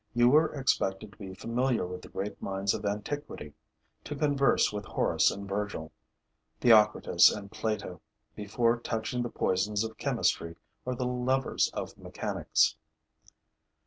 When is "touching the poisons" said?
8.79-9.83